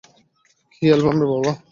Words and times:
কী 0.73 0.85
অ্যালবামরে 0.89 1.25
বাবা! 1.31 1.51